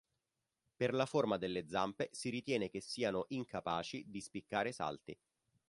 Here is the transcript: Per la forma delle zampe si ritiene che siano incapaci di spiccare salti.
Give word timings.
Per 0.77 0.95
la 0.95 1.05
forma 1.05 1.37
delle 1.37 1.67
zampe 1.67 2.09
si 2.11 2.29
ritiene 2.31 2.69
che 2.71 2.81
siano 2.81 3.25
incapaci 3.27 4.03
di 4.09 4.19
spiccare 4.19 4.71
salti. 4.71 5.15